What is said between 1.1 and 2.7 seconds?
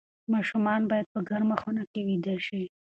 په ګرمه خونه کې ویده شي.